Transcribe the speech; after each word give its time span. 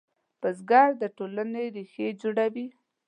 بزګر 0.41 0.89
د 1.01 1.03
ټولنې 1.17 1.63
ریښې 1.75 2.07
جوړوي 2.21 2.67